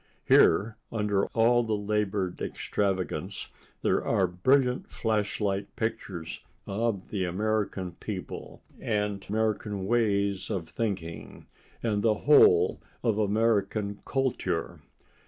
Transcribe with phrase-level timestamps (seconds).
[0.25, 3.49] Here, under all the labored extravagance,
[3.83, 11.45] there are brilliant flashlight pictures of the American people, and American ways of thinking,
[11.83, 14.79] and the whole of American Kultur.